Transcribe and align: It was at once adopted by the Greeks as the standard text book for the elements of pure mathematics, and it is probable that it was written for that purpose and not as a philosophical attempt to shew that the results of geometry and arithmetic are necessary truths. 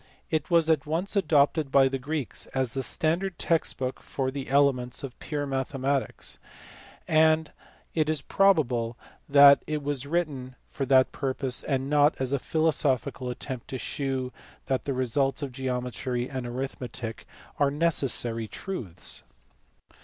It 0.31 0.49
was 0.49 0.67
at 0.67 0.87
once 0.87 1.15
adopted 1.15 1.71
by 1.71 1.87
the 1.87 1.99
Greeks 1.99 2.47
as 2.55 2.73
the 2.73 2.81
standard 2.81 3.37
text 3.37 3.77
book 3.77 4.01
for 4.01 4.31
the 4.31 4.49
elements 4.49 5.03
of 5.03 5.19
pure 5.19 5.45
mathematics, 5.45 6.39
and 7.07 7.51
it 7.93 8.09
is 8.09 8.19
probable 8.19 8.97
that 9.29 9.61
it 9.67 9.83
was 9.83 10.07
written 10.07 10.55
for 10.71 10.87
that 10.87 11.11
purpose 11.11 11.61
and 11.61 11.87
not 11.87 12.15
as 12.19 12.33
a 12.33 12.39
philosophical 12.39 13.29
attempt 13.29 13.67
to 13.67 13.77
shew 13.77 14.33
that 14.65 14.85
the 14.85 14.93
results 14.93 15.43
of 15.43 15.51
geometry 15.51 16.27
and 16.27 16.47
arithmetic 16.47 17.27
are 17.59 17.69
necessary 17.69 18.47
truths. 18.47 19.21